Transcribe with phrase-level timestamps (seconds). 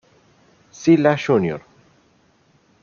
[0.71, 1.61] Zilla Jr.